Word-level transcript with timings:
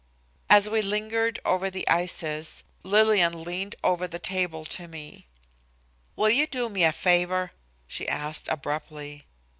As 0.49 0.67
we 0.67 0.81
lingered 0.81 1.39
over 1.45 1.69
the 1.69 1.87
ices, 1.87 2.63
Lillian 2.81 3.43
leaned 3.43 3.75
over 3.83 4.07
the 4.07 4.17
table 4.17 4.65
to 4.65 4.87
me. 4.87 5.27
"Will 6.15 6.31
you 6.31 6.47
do 6.47 6.69
me 6.69 6.83
a 6.83 6.91
favor?" 6.91 7.51
she 7.87 8.07
asked 8.07 8.47
abruptly. 8.47 9.27